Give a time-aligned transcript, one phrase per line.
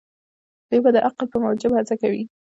[0.69, 2.23] دوی به د عقل په موجب هڅه کوي.